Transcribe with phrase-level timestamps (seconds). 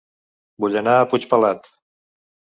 [0.63, 1.71] Vull anar a Puigpelat